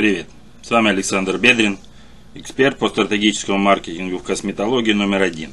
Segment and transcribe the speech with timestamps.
[0.00, 0.28] Привет,
[0.62, 1.76] с вами Александр Бедрин,
[2.34, 5.50] эксперт по стратегическому маркетингу в косметологии номер один.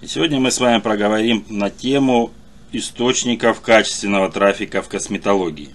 [0.00, 2.32] И сегодня мы с вами проговорим на тему
[2.72, 5.68] источников качественного трафика в косметологии.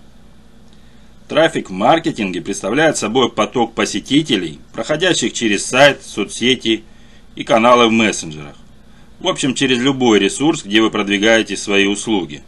[1.27, 6.83] Трафик в маркетинге представляет собой поток посетителей, проходящих через сайт, соцсети
[7.35, 8.55] и каналы в мессенджерах.
[9.19, 12.41] В общем, через любой ресурс, где вы продвигаете свои услуги.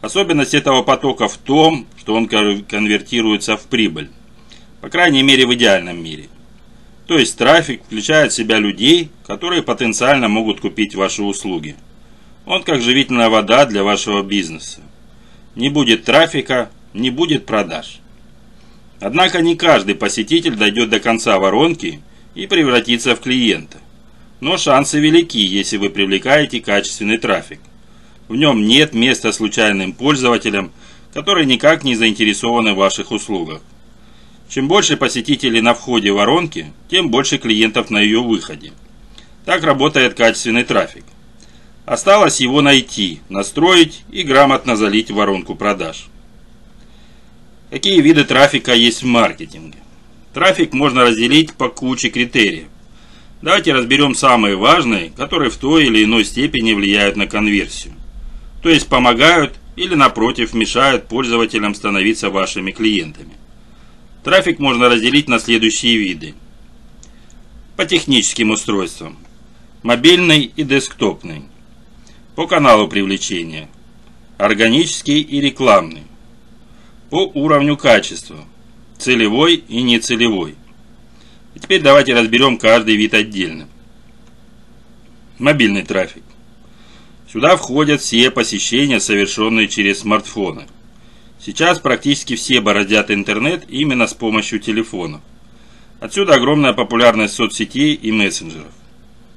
[0.00, 4.10] Особенность этого потока в том, что он конвертируется в прибыль.
[4.80, 6.28] По крайней мере в идеальном мире.
[7.06, 11.74] То есть трафик включает в себя людей, которые потенциально могут купить ваши услуги.
[12.46, 14.80] Он как живительная вода для вашего бизнеса.
[15.54, 18.00] Не будет трафика, не будет продаж.
[19.00, 22.00] Однако не каждый посетитель дойдет до конца воронки
[22.34, 23.78] и превратится в клиента.
[24.40, 27.60] Но шансы велики, если вы привлекаете качественный трафик.
[28.28, 30.70] В нем нет места случайным пользователям,
[31.12, 33.62] которые никак не заинтересованы в ваших услугах.
[34.48, 38.72] Чем больше посетителей на входе воронки, тем больше клиентов на ее выходе.
[39.44, 41.04] Так работает качественный трафик.
[41.84, 46.08] Осталось его найти, настроить и грамотно залить воронку продаж.
[47.70, 49.78] Какие виды трафика есть в маркетинге?
[50.32, 52.68] Трафик можно разделить по куче критериев.
[53.42, 57.94] Давайте разберем самые важные, которые в той или иной степени влияют на конверсию.
[58.62, 63.37] То есть помогают или напротив мешают пользователям становиться вашими клиентами.
[64.24, 66.34] Трафик можно разделить на следующие виды.
[67.76, 69.16] По техническим устройствам.
[69.82, 71.44] Мобильный и десктопный.
[72.34, 73.68] По каналу привлечения.
[74.36, 76.02] Органический и рекламный.
[77.10, 78.44] По уровню качества.
[78.98, 80.56] Целевой и нецелевой.
[81.54, 83.68] И теперь давайте разберем каждый вид отдельно.
[85.38, 86.24] Мобильный трафик.
[87.32, 90.66] Сюда входят все посещения, совершенные через смартфоны–
[91.40, 95.20] Сейчас практически все бороздят интернет именно с помощью телефонов.
[96.00, 98.72] Отсюда огромная популярность соцсетей и мессенджеров.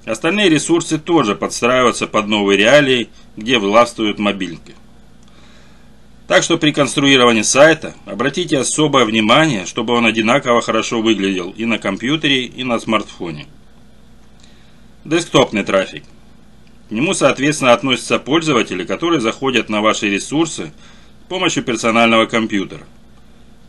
[0.06, 4.74] Остальные ресурсы тоже подстраиваются под новые реалии, где властвуют мобильники.
[6.28, 11.78] Так что при конструировании сайта обратите особое внимание, чтобы он одинаково хорошо выглядел и на
[11.78, 13.48] компьютере, и на смартфоне.
[15.04, 16.04] Десктопный трафик.
[16.88, 20.72] К нему, соответственно, относятся пользователи, которые заходят на ваши ресурсы
[21.32, 22.86] помощью персонального компьютера.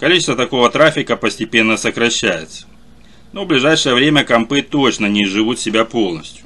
[0.00, 2.67] Количество такого трафика постепенно сокращается.
[3.33, 6.45] Но в ближайшее время компы точно не изживут себя полностью.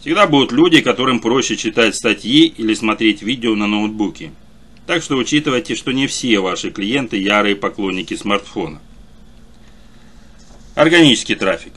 [0.00, 4.32] Всегда будут люди, которым проще читать статьи или смотреть видео на ноутбуке.
[4.88, 8.80] Так что учитывайте, что не все ваши клиенты ярые поклонники смартфона.
[10.74, 11.74] Органический трафик.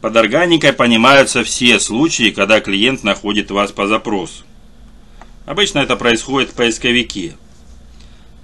[0.00, 4.44] Под органикой понимаются все случаи, когда клиент находит вас по запросу.
[5.44, 7.34] Обычно это происходит в поисковике–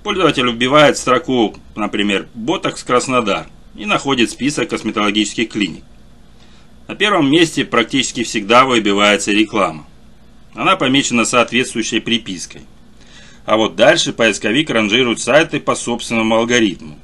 [0.04, 5.82] Пользователь вбивает строку, например, «Ботокс Краснодар» и находит список косметологических клиник.
[6.87, 9.87] На первом месте практически всегда выбивается реклама.
[10.53, 12.60] Она помечена соответствующей припиской.
[13.47, 16.98] А вот дальше поисковик ранжирует сайты по собственному алгоритму.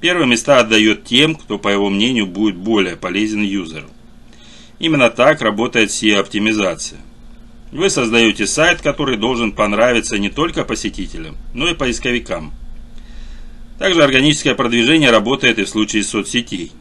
[0.00, 3.88] Первые места отдает тем, кто, по его мнению, будет более полезен юзеру.
[4.78, 7.00] Именно так работает SEO-оптимизация.
[7.76, 12.54] Вы создаете сайт, который должен понравиться не только посетителям, но и поисковикам.
[13.78, 16.72] Также органическое продвижение работает и в случае соцсетей.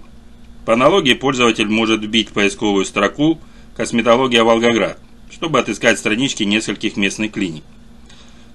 [0.66, 3.42] По аналогии пользователь может вбить в поисковую строку
[3.76, 4.98] «Косметология Волгоград»,
[5.30, 7.66] чтобы отыскать странички нескольких местных клиник.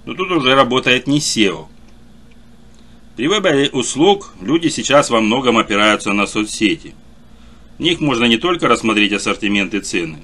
[0.06, 1.66] Но тут уже работает не SEO.
[3.16, 6.94] При выборе услуг люди сейчас во многом опираются на соцсети.
[7.76, 10.20] В них можно не только рассмотреть ассортимент и цены,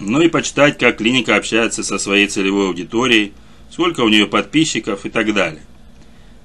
[0.00, 3.32] ну и почитать, как клиника общается со своей целевой аудиторией,
[3.70, 5.62] сколько у нее подписчиков и так далее.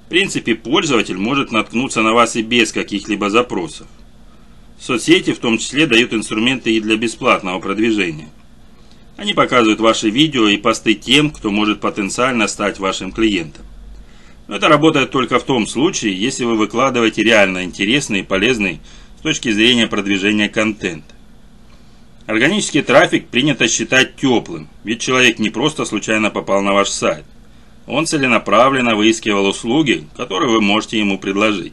[0.06, 3.86] В принципе, пользователь может наткнуться на вас и без каких-либо запросов.
[4.80, 8.28] Соцсети в том числе дают инструменты и для бесплатного продвижения.
[9.16, 13.66] Они показывают ваши видео и посты тем, кто может потенциально стать вашим клиентом.
[14.46, 18.80] Но это работает только в том случае, если вы выкладываете реально интересный и полезный
[19.18, 21.04] с точки зрения продвижения контент.
[22.28, 27.24] Органический трафик принято считать теплым, ведь человек не просто случайно попал на ваш сайт.
[27.86, 31.72] Он целенаправленно выискивал услуги, которые вы можете ему предложить.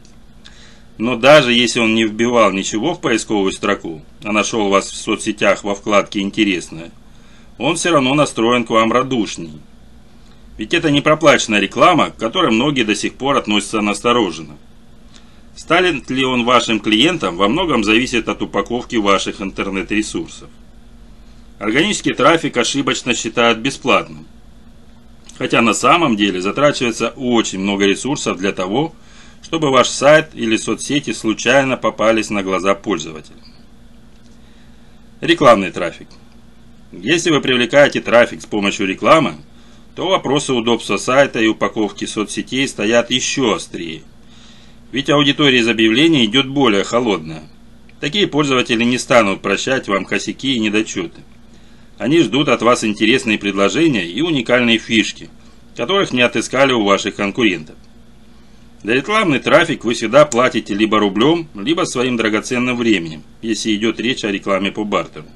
[0.96, 5.62] Но даже если он не вбивал ничего в поисковую строку, а нашел вас в соцсетях
[5.62, 6.90] во вкладке «Интересное»,
[7.58, 9.60] он все равно настроен к вам радушней.
[10.56, 14.56] Ведь это не проплаченная реклама, к которой многие до сих пор относятся настороженно.
[15.56, 20.50] Станет ли он вашим клиентом, во многом зависит от упаковки ваших интернет-ресурсов.
[21.58, 24.26] Органический трафик ошибочно считают бесплатным.
[25.38, 28.94] Хотя на самом деле затрачивается очень много ресурсов для того,
[29.42, 33.36] чтобы ваш сайт или соцсети случайно попались на глаза пользователя.
[35.22, 36.08] Рекламный трафик.
[36.92, 39.36] Если вы привлекаете трафик с помощью рекламы,
[39.94, 44.02] то вопросы удобства сайта и упаковки соцсетей стоят еще острее.
[44.92, 47.42] Ведь аудитория из объявлений идет более холодная.
[48.00, 51.22] Такие пользователи не станут прощать вам косяки и недочеты.
[51.98, 55.30] Они ждут от вас интересные предложения и уникальные фишки,
[55.74, 57.76] которых не отыскали у ваших конкурентов.
[58.82, 64.24] За рекламный трафик вы всегда платите либо рублем, либо своим драгоценным временем, если идет речь
[64.24, 65.26] о рекламе по бартеру.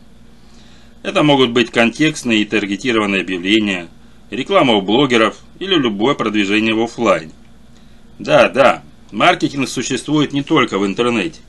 [1.03, 3.89] Это могут быть контекстные и таргетированные объявления,
[4.31, 7.33] реклама у блогеров или любое продвижение в офлайне.
[8.19, 11.41] Да, да, маркетинг существует не только в интернете.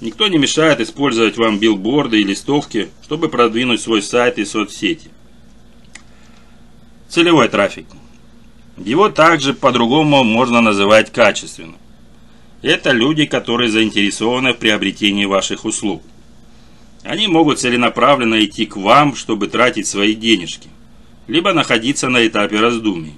[0.00, 5.10] Никто не мешает использовать вам билборды и листовки, чтобы продвинуть свой сайт и соцсети.
[7.08, 7.86] Целевой трафик.
[8.76, 11.76] Его также по-другому можно называть качественным.
[12.62, 16.02] Это люди, которые заинтересованы в приобретении ваших услуг.
[17.04, 20.68] Они могут целенаправленно идти к вам, чтобы тратить свои денежки,
[21.26, 23.14] либо находиться на этапе раздумий.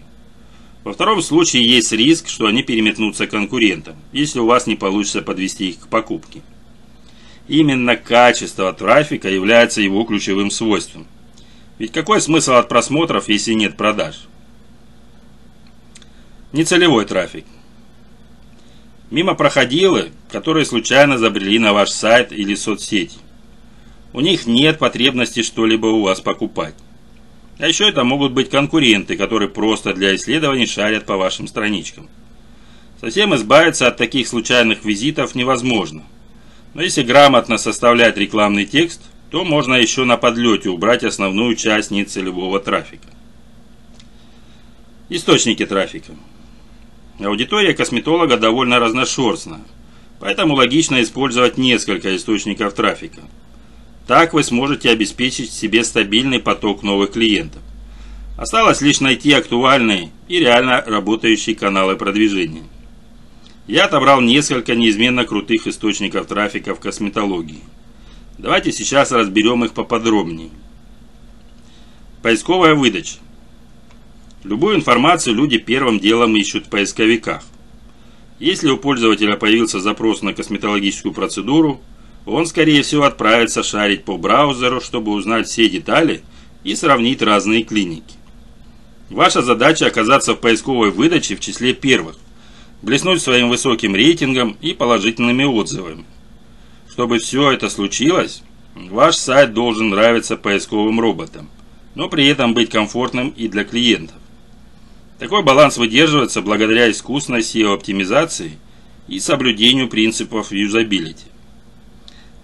[0.84, 5.22] Во втором случае есть риск, что они переметнутся к конкурентам, если у вас не получится
[5.22, 6.42] подвести их к покупке.
[7.48, 11.06] Именно качество трафика является его ключевым свойством.
[11.78, 14.28] Ведь какой смысл от просмотров, если нет продаж?
[16.52, 17.46] Нецелевой трафик.
[19.10, 23.18] Мимо проходилы, которые случайно забрели на ваш сайт или соцсети.
[24.12, 26.74] У них нет потребности что-либо у вас покупать.
[27.58, 32.08] А еще это могут быть конкуренты, которые просто для исследований шарят по вашим страничкам.
[33.00, 36.02] Совсем избавиться от таких случайных визитов невозможно.
[36.74, 42.58] Но если грамотно составлять рекламный текст, то можно еще на подлете убрать основную часть нецелевого
[42.60, 43.08] трафика.
[45.08, 46.12] Источники трафика.
[47.20, 49.60] Аудитория косметолога довольно разношерстна,
[50.18, 53.20] поэтому логично использовать несколько источников трафика.
[54.06, 57.62] Так вы сможете обеспечить себе стабильный поток новых клиентов.
[58.36, 62.64] Осталось лишь найти актуальные и реально работающие каналы продвижения.
[63.66, 67.60] Я отобрал несколько неизменно крутых источников трафика в косметологии.
[68.36, 70.50] Давайте сейчас разберем их поподробнее.
[72.22, 73.18] Поисковая выдача.
[74.42, 77.42] Любую информацию люди первым делом ищут в поисковиках.
[78.38, 81.80] Если у пользователя появился запрос на косметологическую процедуру,
[82.26, 86.22] он, скорее всего, отправится шарить по браузеру, чтобы узнать все детали
[86.62, 88.14] и сравнить разные клиники.
[89.10, 92.16] Ваша задача оказаться в поисковой выдаче в числе первых
[92.84, 96.04] блеснуть своим высоким рейтингом и положительными отзывами.
[96.90, 98.42] Чтобы все это случилось,
[98.74, 101.48] ваш сайт должен нравиться поисковым роботам,
[101.94, 104.16] но при этом быть комфортным и для клиентов.
[105.18, 108.58] Такой баланс выдерживается благодаря искусной SEO-оптимизации
[109.08, 111.24] и соблюдению принципов юзабилити.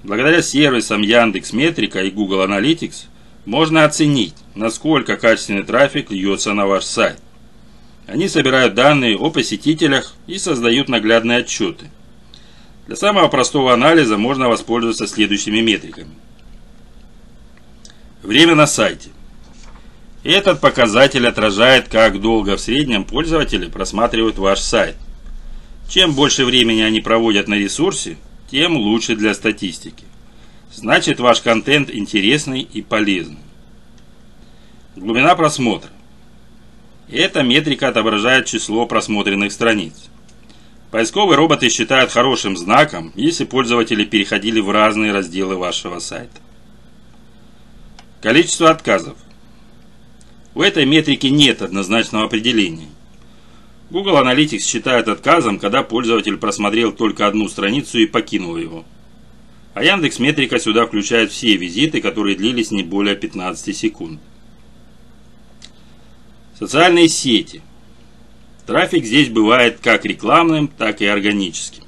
[0.02, 3.06] Благодаря сервисам Яндекс Метрика и Google Analytics
[3.44, 7.18] можно оценить, насколько качественный трафик льется на ваш сайт.
[8.06, 11.90] Они собирают данные о посетителях и создают наглядные отчеты.
[12.86, 16.10] Для самого простого анализа можно воспользоваться следующими метриками.
[18.22, 19.10] Время на сайте.
[20.24, 24.96] Этот показатель отражает, как долго в среднем пользователи просматривают ваш сайт.
[25.88, 28.16] Чем больше времени они проводят на ресурсе,
[28.50, 30.04] тем лучше для статистики.
[30.72, 33.38] Значит, ваш контент интересный и полезный.
[34.96, 35.90] Глубина просмотра.
[37.08, 39.94] Эта метрика отображает число просмотренных страниц.
[40.90, 46.40] Поисковые роботы считают хорошим знаком, если пользователи переходили в разные разделы вашего сайта.
[48.20, 49.16] Количество отказов.
[50.54, 52.88] У этой метрики нет однозначного определения.
[53.90, 58.84] Google Analytics считает отказом, когда пользователь просмотрел только одну страницу и покинул его.
[59.74, 64.20] А Яндекс Метрика сюда включает все визиты, которые длились не более 15 секунд.
[66.58, 67.62] Социальные сети.
[68.66, 71.82] Трафик здесь бывает как рекламным, так и органическим.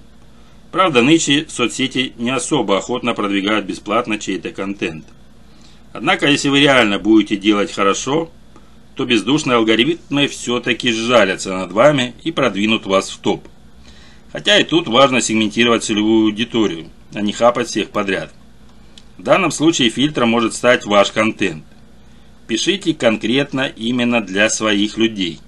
[0.73, 5.04] Правда, нынче соцсети не особо охотно продвигают бесплатно чей-то контент.
[5.92, 8.32] Однако, если вы реально будете делать хорошо,
[8.94, 13.46] то бездушные алгоритмы все-таки сжалятся над вами и продвинут вас в топ.
[14.32, 18.32] Хотя и тут важно сегментировать целевую аудиторию, а не хапать всех подряд.
[19.18, 21.64] В данном случае фильтром может стать ваш контент.
[22.46, 25.40] Пишите конкретно именно для своих людей.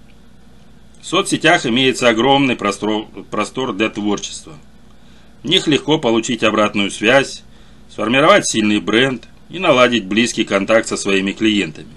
[1.01, 4.55] В соцсетях имеется огромный простор, для творчества.
[5.43, 7.43] В них легко получить обратную связь,
[7.91, 11.89] сформировать сильный бренд и наладить близкий контакт со своими клиентами.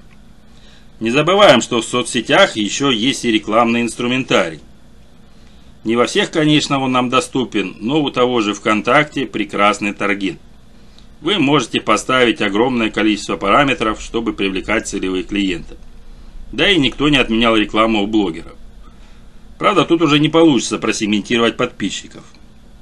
[0.99, 4.61] Не забываем, что в соцсетях еще есть и рекламный инструментарий.
[5.83, 10.37] Не во всех, конечно, он нам доступен, но у того же ВКонтакте прекрасный таргет.
[11.21, 15.77] Вы можете поставить огромное количество параметров, чтобы привлекать целевых клиентов.
[16.51, 18.55] Да и никто не отменял рекламу у блогеров.
[19.59, 22.23] Правда, тут уже не получится просегментировать подписчиков.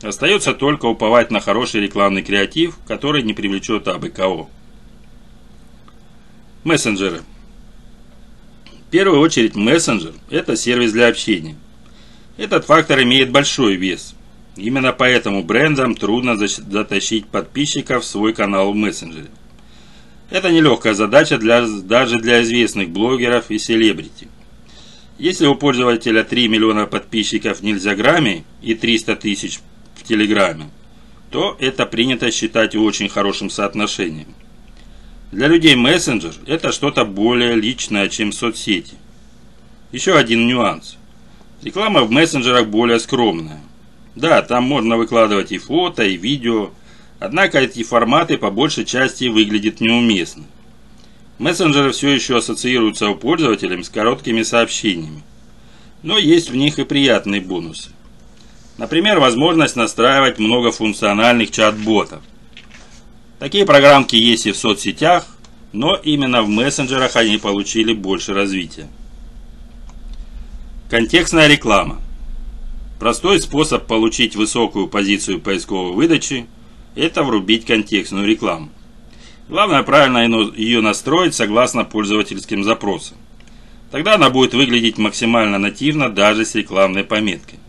[0.01, 4.49] Остается только уповать на хороший рекламный креатив, который не привлечет абы кого.
[6.63, 7.21] Мессенджеры.
[8.95, 11.57] Первую очередь мессенджер– это сервис для общения.
[12.37, 14.15] Этот фактор имеет большой вес.
[14.55, 19.27] Именно поэтому брендам трудно затащить подписчиков в свой канал в мессенджере.
[20.29, 24.29] Это нелегкая задача для, даже для известных блогеров и селебрити.
[25.17, 29.59] Если у пользователя 3 миллиона подписчиков в Нельзяграме и 300 тысяч
[29.95, 30.69] в Телеграме,
[31.31, 34.33] то это принято считать очень хорошим соотношением.
[35.31, 38.95] Для людей мессенджер– это что-то более личное, чем соцсети.
[39.91, 40.97] Еще один нюанс.
[41.63, 43.61] Реклама в мессенджерах более скромная.
[44.15, 46.71] Да, там можно выкладывать и фото, и видео,
[47.19, 50.43] однако эти форматы по большей части выглядят неуместно.
[51.37, 55.21] Мессенджеры все еще ассоциируются у пользователей с короткими сообщениями.
[56.01, 57.89] Но есть в них и приятные бонусы.
[58.77, 62.21] Например, возможность настраивать многофункциональных чат-ботов.
[63.39, 65.27] Такие программки есть и в соцсетях,
[65.73, 68.87] но именно в мессенджерах они получили больше развития.
[70.89, 71.99] Контекстная реклама.
[72.99, 76.45] Простой способ получить высокую позицию поисковой выдачи–
[76.95, 78.69] это врубить контекстную рекламу.
[79.49, 80.19] Главное правильно
[80.55, 83.17] ее настроить согласно пользовательским запросам.
[83.91, 87.59] Тогда она будет выглядеть максимально нативно даже с рекламной пометкой.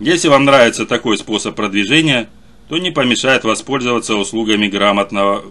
[0.00, 2.28] Если вам нравится такой способ продвижения,
[2.70, 5.44] то не помешает воспользоваться услугами грамотного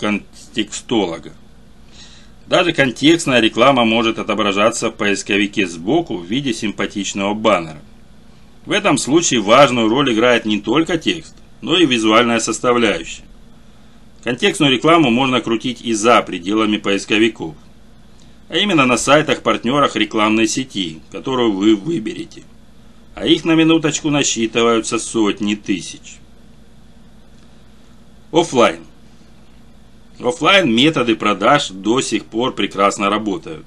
[0.00, 1.32] контекстолога.
[2.48, 7.78] Даже контекстная реклама может отображаться в поисковике сбоку в виде симпатичного баннера.
[8.66, 13.22] В этом случае важную роль играет не только текст, но и визуальная составляющая.
[14.24, 17.54] Контекстную рекламу можно крутить и за пределами поисковиков.
[18.48, 22.42] А именно на сайтах-партнерах рекламной сети, которую вы выберете.
[23.14, 26.18] А их на минуточку насчитываются сотни тысяч.
[28.34, 28.80] Оффлайн.
[30.18, 33.64] Оффлайн методы продаж до сих пор прекрасно работают.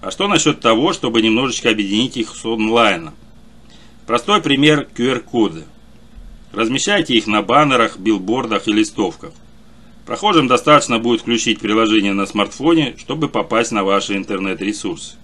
[0.00, 3.12] А что насчет того, чтобы немножечко объединить их с онлайном?
[4.06, 5.64] Простой пример QR-коды.
[6.54, 9.34] Размещайте их на баннерах, билбордах и листовках.
[10.06, 15.16] Прохожим достаточно будет включить приложение на смартфоне, чтобы попасть на ваши интернет-ресурсы.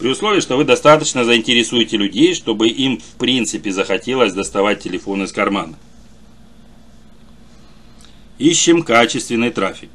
[0.00, 5.30] При условии, что вы достаточно заинтересуете людей, чтобы им в принципе захотелось доставать телефон из
[5.30, 5.76] кармана.
[8.38, 9.88] Ищем качественный трафик.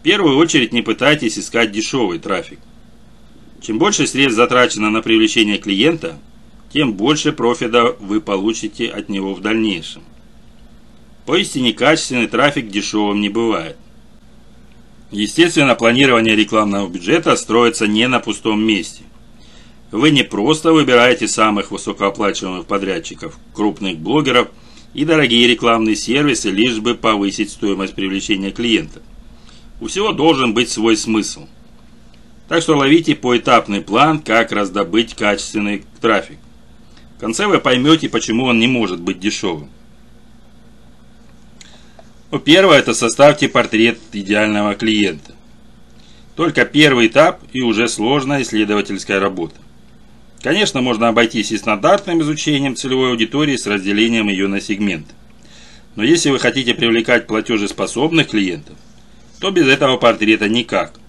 [0.00, 2.58] В первую очередь не пытайтесь искать дешевый трафик.
[3.60, 6.18] Чем больше средств затрачено на привлечение клиента,
[6.72, 10.02] тем больше профита вы получите от него в дальнейшем.
[11.24, 13.76] Поистине качественный трафик дешевым не бывает.
[15.12, 19.02] Естественно, планирование рекламного бюджета строится не на пустом месте.
[19.92, 24.48] Вы не просто выбираете самых высокооплачиваемых подрядчиков, крупных блогеров
[24.94, 29.02] и дорогие рекламные сервисы, лишь бы повысить стоимость привлечения клиента.
[29.80, 31.46] У всего должен быть свой смысл.
[32.48, 36.38] Так что ловите поэтапный план, как раздобыть качественный трафик.
[37.16, 39.70] В конце вы поймете, почему он не может быть дешевым.
[42.30, 45.34] Ну, первое– это составьте портрет идеального клиента.
[46.36, 49.56] Только первый этап и уже сложная исследовательская работа.
[50.42, 55.12] Конечно, можно обойтись и стандартным изучением целевой аудитории с разделением ее на сегменты.
[55.96, 58.76] Но если вы хотите привлекать платежеспособных клиентов,
[59.40, 61.00] то без этого портрета никак.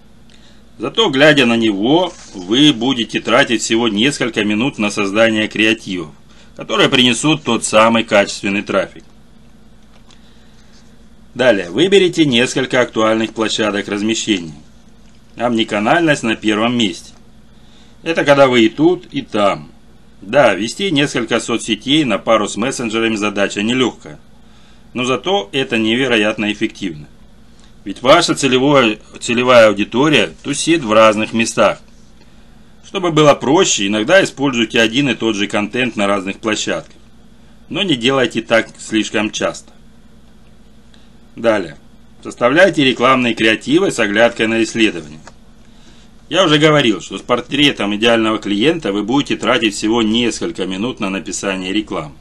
[0.78, 6.10] Зато, глядя на него, вы будете тратить всего несколько минут на создание креативов,
[6.56, 9.04] которые принесут тот самый качественный трафик.
[11.34, 14.54] Далее, выберите несколько актуальных площадок размещения.
[15.36, 17.12] Омниканальность на первом месте.
[18.02, 19.70] Это когда вы и тут, и там.
[20.20, 24.18] Да, вести несколько соцсетей на пару с мессенджерами задача нелегкая.
[24.92, 27.06] Но зато это невероятно эффективно.
[27.84, 31.80] Ведь ваша целевая, целевая аудитория тусит в разных местах.
[32.84, 36.96] Чтобы было проще, иногда используйте один и тот же контент на разных площадках.
[37.68, 39.72] Но не делайте так слишком часто.
[41.36, 41.76] Далее.
[42.22, 45.20] Составляйте рекламные креативы с оглядкой на исследование.
[46.30, 51.10] Я уже говорил, что с портретом идеального клиента вы будете тратить всего несколько минут на
[51.10, 52.14] написание рекламы.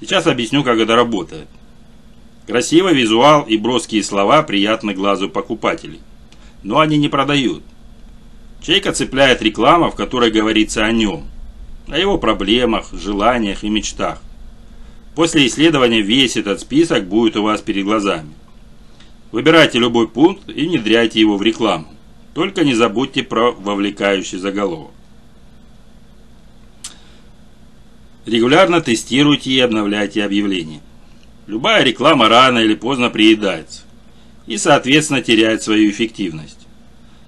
[0.00, 1.46] Сейчас объясню, как это работает.
[2.46, 6.00] Красивый визуал и броские слова приятны глазу покупателей.
[6.62, 7.62] Но они не продают.
[8.62, 11.26] Чейка цепляет реклама, в которой говорится о нем.
[11.86, 14.22] о его проблемах, желаниях и мечтах.
[15.14, 18.32] После исследования весь этот список будет у вас перед глазами.
[19.32, 21.97] Выбирайте любой пункт и внедряйте его в рекламу.
[22.38, 24.92] Только не забудьте про вовлекающий заголовок.
[28.26, 30.80] Регулярно тестируйте и обновляйте объявления.
[31.48, 33.82] Любая реклама рано или поздно приедается
[34.46, 36.68] и, соответственно, теряет свою эффективность.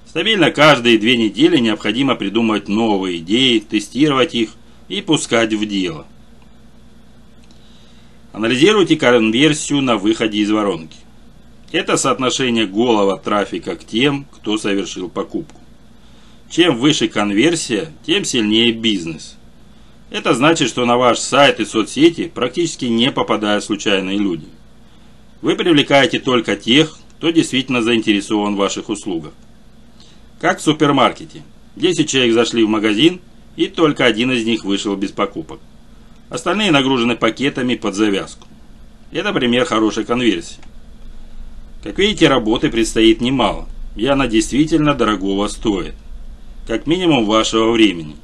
[0.06, 4.50] Стабильно каждые две недели необходимо придумывать новые идеи, тестировать их
[4.86, 6.06] и пускать в дело.
[8.32, 10.98] Анализируйте конверсию на выходе из воронки.
[11.72, 15.60] Это соотношение голого трафика к тем, кто совершил покупку.
[16.50, 19.36] Чем выше конверсия, тем сильнее бизнес.
[20.10, 24.46] Это значит, что на ваш сайт и соцсети практически не попадают случайные люди.
[25.42, 29.32] Вы привлекаете только тех, кто действительно заинтересован в ваших услугах.
[30.40, 31.42] Как в супермаркете.
[31.76, 33.20] 10 человек зашли в магазин,
[33.54, 35.60] и только один из них вышел без покупок.
[36.30, 38.48] Остальные нагружены пакетами под завязку.
[39.12, 40.58] Это пример хорошей конверсии.
[41.82, 45.94] Как видите, работы предстоит немало, и она действительно дорогого стоит.
[46.66, 48.16] Как минимум вашего времени.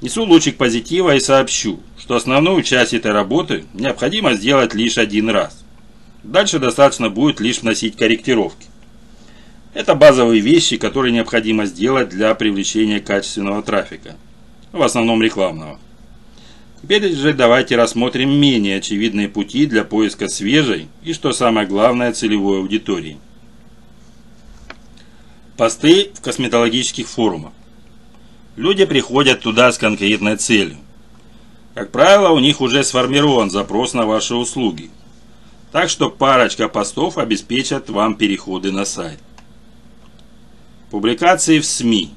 [0.00, 5.62] Несу лучик позитива и сообщу, что основную часть этой работы необходимо сделать лишь один раз.
[6.24, 8.66] Дальше достаточно будет лишь вносить корректировки.
[9.72, 14.16] Это базовые вещи, которые необходимо сделать для привлечения качественного трафика,
[14.72, 15.78] в основном рекламного.
[16.82, 22.58] Теперь же давайте рассмотрим менее очевидные пути для поиска свежей и, что самое главное, целевой
[22.60, 23.18] аудитории.
[25.56, 27.52] Посты в косметологических форумах.
[28.56, 30.78] Люди приходят туда с конкретной целью.
[31.74, 34.90] Как правило, у них уже сформирован запрос на ваши услуги.
[35.72, 39.20] Так что парочка постов обеспечат вам переходы на сайт.
[40.90, 42.10] Публикации в СМИ.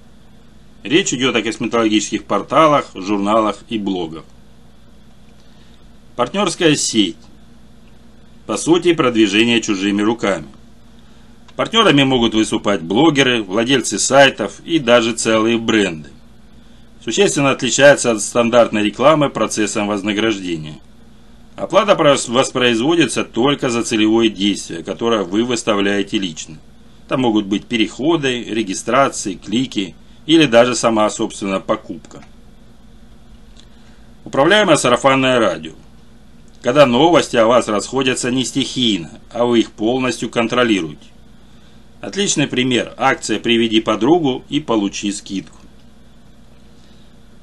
[0.84, 4.24] Речь идет о косметологических порталах, журналах и блогах.
[6.16, 7.18] Партнерская сеть.
[8.46, 10.46] По сути, продвижение чужими руками.
[11.56, 16.10] Партнерами могут выступать блогеры, владельцы сайтов и даже целые бренды.
[17.04, 20.80] Существенно отличается от стандартной рекламы процессом вознаграждения.
[21.56, 26.58] Оплата воспроизводится только за целевое действие, которое вы выставляете лично.
[27.08, 29.96] Там могут быть переходы, регистрации, клики
[30.28, 32.24] или даже сама собственная покупка.
[34.26, 35.74] Управляемое сарафанное радио
[36.64, 41.06] когда новости о вас расходятся не стихийно, а вы их полностью контролируете.
[42.00, 45.58] Отличный пример– акция «Приведи подругу и получи скидку».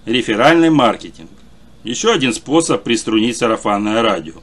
[0.06, 1.30] Реферальный маркетинг.
[1.84, 4.40] Еще один способ приструнить сарафанное радио.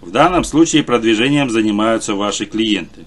[0.00, 3.04] В данном случае продвижением занимаются ваши клиенты.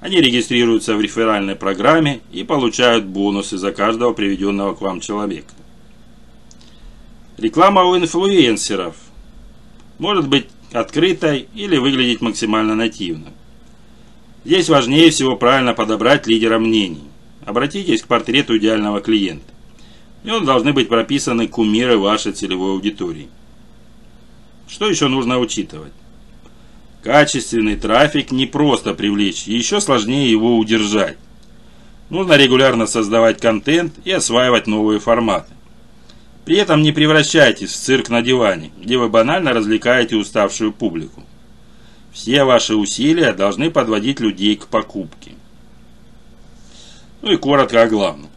[0.00, 5.54] Они регистрируются в реферальной программе и получают бонусы за каждого приведенного к вам человека.
[7.38, 8.94] Реклама у инфлюенсеров–
[9.98, 13.28] может быть открытой или выглядеть максимально нативно.
[14.44, 17.04] Здесь важнее всего правильно подобрать лидера мнений.
[17.44, 19.52] Обратитесь к портрету идеального клиента.
[20.22, 23.28] В нем должны быть прописаны кумиры вашей целевой аудитории.
[24.68, 25.92] Что еще нужно учитывать?
[27.02, 31.16] Качественный трафик не просто привлечь, еще сложнее его удержать.
[32.10, 35.52] Нужно регулярно создавать контент и осваивать новые форматы.
[36.48, 41.22] При этом не превращайтесь в цирк на диване, где вы банально развлекаете уставшую публику.
[42.10, 45.32] Все ваши усилия должны подводить людей к покупке.
[47.20, 48.30] Ну и коротко о главном.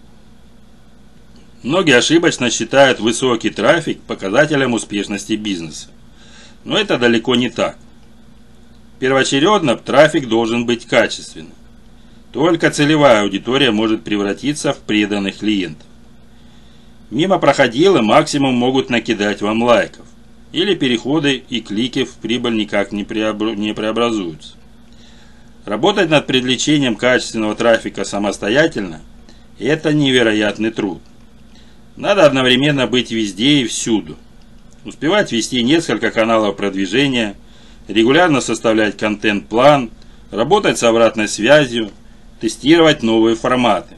[1.63, 5.88] Многие ошибочно считают высокий трафик показателем успешности бизнеса.
[6.65, 7.78] Но это далеко не так.
[9.00, 11.54] Первоочередно трафик должен быть качественным.
[12.34, 15.88] Только целевая аудитория может превратиться в преданных клиентов.
[17.12, 20.06] Мимо проходилы максимум могут накидать вам лайков.
[20.54, 23.54] Или переходы и клики в прибыль никак не, преобр...
[23.54, 24.54] не преобразуются.
[25.65, 29.02] Работать над привлечением качественного трафика самостоятельно–
[29.60, 31.02] это невероятный труд.
[31.97, 34.17] Надо одновременно быть везде и всюду.
[34.86, 37.36] Успевать вести несколько каналов продвижения,
[37.89, 39.91] регулярно составлять контент-план,
[40.32, 41.91] работать с обратной связью,
[42.39, 43.97] тестировать новые форматы.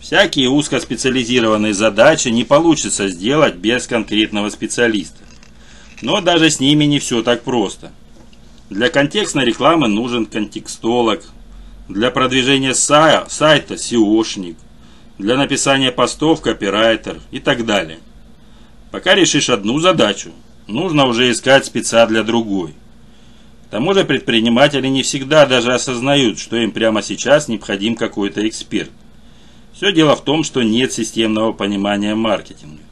[0.00, 5.18] Всякие узкоспециализированные задачи не получится сделать без конкретного специалиста.
[6.02, 7.90] Но даже с ними не все так просто.
[8.70, 11.24] Для контекстной рекламы нужен контекстолог,
[11.88, 14.56] для продвижения сайта, SEOшник,
[15.18, 17.98] для написания постов копирайтер и так далее.
[18.92, 20.30] Пока решишь одну задачу,
[20.66, 22.74] нужно уже искать спеца для другой.
[23.66, 28.90] К тому же предприниматели не всегда даже осознают, что им прямо сейчас необходим какой-то эксперт.
[29.78, 32.82] Все дело в том, что нет системного понимания маркетинга.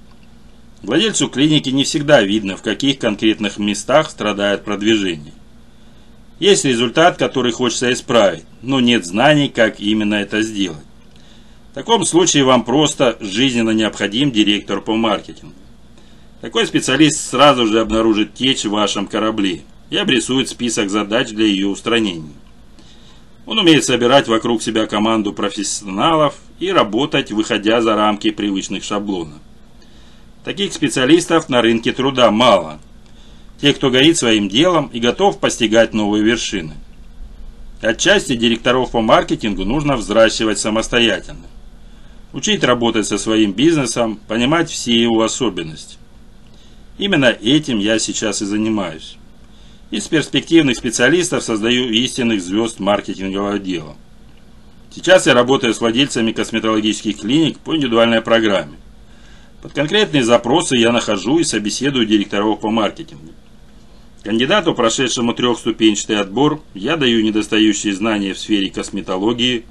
[0.82, 5.32] Владельцу клиники не всегда видно, в каких конкретных местах страдает продвижение.
[6.38, 10.84] Есть результат, который хочется исправить, но нет знаний, как именно это сделать.
[11.72, 15.54] В таком случае вам просто жизненно необходим директор по маркетингу.
[16.40, 21.66] Такой специалист сразу же обнаружит течь в вашем корабле и обрисует список задач для ее
[21.66, 22.30] устранения.
[23.46, 29.38] Он умеет собирать вокруг себя команду профессионалов и работать, выходя за рамки привычных шаблонов.
[30.44, 32.80] Таких специалистов на рынке труда мало.
[33.60, 36.74] Те, кто горит своим делом и готов постигать новые вершины.
[37.80, 41.46] Отчасти директоров по маркетингу нужно взращивать самостоятельно.
[42.32, 45.96] Учить работать со своим бизнесом, понимать все его особенности.
[46.98, 49.16] Именно этим я сейчас и занимаюсь.
[49.92, 53.94] Из перспективных специалистов создаю истинных звезд маркетингового дела.
[54.92, 58.78] Сейчас я работаю с владельцами косметологических клиник по индивидуальной программе.
[59.62, 63.32] Под конкретные запросы я нахожу и собеседую директоров по маркетингу.
[64.24, 69.66] Кандидату, прошедшему трехступенчатый отбор, я даю недостающие знания в сфере косметологии,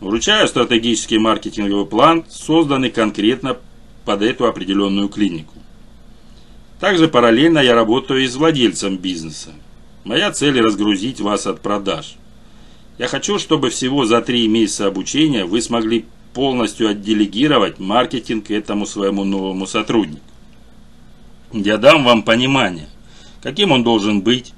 [0.00, 3.58] вручаю стратегический маркетинговый план, созданный конкретно
[4.06, 5.52] под эту определенную клинику.
[6.80, 9.50] Также параллельно я работаю и с владельцем бизнеса.
[10.04, 12.16] Моя цель разгрузить вас от продаж.
[12.96, 19.24] Я хочу, чтобы всего за три месяца обучения вы смогли полностью отделегировать маркетинг этому своему
[19.24, 20.22] новому сотруднику.
[21.52, 22.88] Я дам вам понимание,
[23.42, 24.54] каким он должен быть,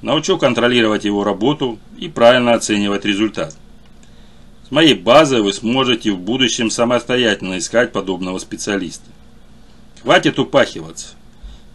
[0.00, 3.56] научу контролировать его работу и правильно оценивать результат.
[4.68, 9.10] С моей базой вы сможете в будущем самостоятельно искать подобного специалиста.
[10.02, 11.16] Хватит упахиваться.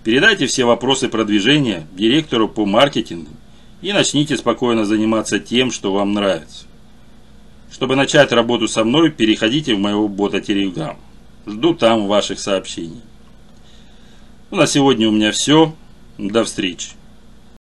[0.10, 3.30] Передайте все вопросы продвижения директору по маркетингу
[3.84, 6.66] и начните спокойно заниматься тем, что вам нравится.
[7.72, 10.96] Чтобы начать работу со мной, переходите в моего бота Telegram.
[11.46, 13.04] Жду там ваших сообщений.
[14.50, 15.76] Ну, на сегодня у меня все.
[16.18, 16.88] До встречи.